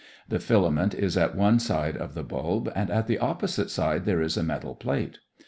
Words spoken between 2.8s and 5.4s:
at the opposite side there is a metal plate.